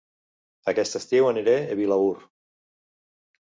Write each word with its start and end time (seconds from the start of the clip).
Aquest 0.71 0.97
estiu 0.99 1.27
aniré 1.33 1.55
a 1.59 1.77
Vilaür 1.81 2.25